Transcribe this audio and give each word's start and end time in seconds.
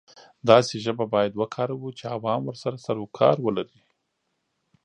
داسې 0.49 0.75
ژبه 0.85 1.05
باید 1.13 1.33
وکاروو 1.41 1.95
چې 1.97 2.03
عوام 2.15 2.41
ورسره 2.45 2.77
سر 2.85 2.95
او 3.01 3.07
کار 3.19 3.35
لري. 3.57 3.81